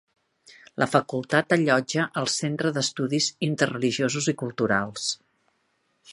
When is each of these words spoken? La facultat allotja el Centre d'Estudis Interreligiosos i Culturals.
La 0.83 0.85
facultat 0.91 1.53
allotja 1.57 2.05
el 2.21 2.29
Centre 2.35 2.71
d'Estudis 2.77 3.27
Interreligiosos 3.49 4.31
i 4.33 4.35
Culturals. 4.43 5.05